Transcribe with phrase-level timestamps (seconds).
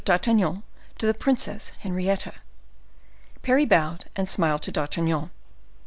[0.03, 0.63] d'Artagnan
[0.97, 2.33] to the Princess Henrietta."
[3.43, 5.29] Parry bowed and smiled to D'Artagnan.